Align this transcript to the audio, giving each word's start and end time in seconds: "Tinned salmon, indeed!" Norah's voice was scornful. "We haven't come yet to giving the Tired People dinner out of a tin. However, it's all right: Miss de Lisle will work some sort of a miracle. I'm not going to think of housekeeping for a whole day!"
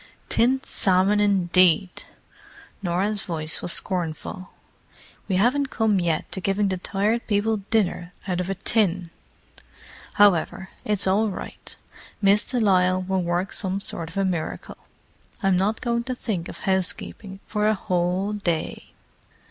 "Tinned 0.29 0.65
salmon, 0.65 1.19
indeed!" 1.19 2.05
Norah's 2.81 3.21
voice 3.21 3.61
was 3.61 3.71
scornful. 3.71 4.49
"We 5.27 5.35
haven't 5.35 5.67
come 5.69 5.99
yet 5.99 6.31
to 6.31 6.41
giving 6.41 6.69
the 6.69 6.77
Tired 6.77 7.27
People 7.27 7.57
dinner 7.57 8.11
out 8.27 8.39
of 8.39 8.49
a 8.49 8.55
tin. 8.55 9.11
However, 10.13 10.71
it's 10.83 11.05
all 11.05 11.29
right: 11.29 11.75
Miss 12.19 12.43
de 12.49 12.59
Lisle 12.59 13.03
will 13.03 13.21
work 13.21 13.53
some 13.53 13.79
sort 13.79 14.09
of 14.09 14.17
a 14.17 14.25
miracle. 14.25 14.77
I'm 15.43 15.55
not 15.55 15.81
going 15.81 16.03
to 16.05 16.15
think 16.15 16.49
of 16.49 16.61
housekeeping 16.65 17.39
for 17.45 17.67
a 17.67 17.75
whole 17.75 18.33
day!" 18.33 18.93